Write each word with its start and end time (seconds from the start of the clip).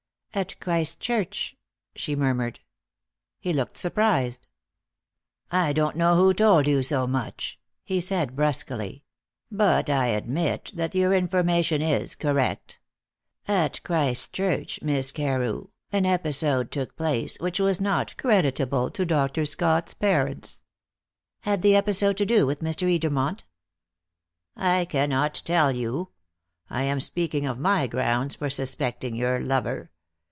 "At 0.33 0.57
Christchurch?" 0.61 1.57
she 1.93 2.15
murmured. 2.15 2.61
He 3.41 3.51
looked 3.51 3.75
surprised. 3.75 4.47
"I 5.51 5.73
don't 5.73 5.97
know 5.97 6.15
who 6.15 6.33
told 6.33 6.67
you 6.69 6.83
so 6.83 7.05
much," 7.05 7.59
he 7.83 7.99
said 7.99 8.33
brusquely, 8.33 9.03
"but 9.51 9.89
I 9.89 10.05
admit 10.05 10.71
that 10.73 10.95
your 10.95 11.13
information 11.13 11.81
is 11.81 12.15
correct. 12.15 12.79
At 13.45 13.83
Christchurch, 13.83 14.81
Miss 14.81 15.11
Carew, 15.11 15.67
an 15.91 16.05
episode 16.05 16.71
took 16.71 16.95
place 16.95 17.37
which 17.41 17.59
was 17.59 17.81
not 17.81 18.15
creditable 18.15 18.89
to 18.91 19.03
Dr. 19.03 19.45
Scott's 19.45 19.93
parents." 19.93 20.61
"Had 21.41 21.61
the 21.61 21.75
episode 21.75 22.15
to 22.15 22.25
do 22.25 22.47
with 22.47 22.61
Mr. 22.61 22.87
Edermont?" 22.89 23.43
"I 24.55 24.85
cannot 24.85 25.41
tell 25.43 25.73
you. 25.73 26.07
I 26.69 26.83
am 26.83 27.01
speaking 27.01 27.45
of 27.45 27.59
my 27.59 27.85
grounds 27.85 28.35
for 28.35 28.49
suspecting 28.49 29.13
your 29.13 29.41
lover. 29.41 29.89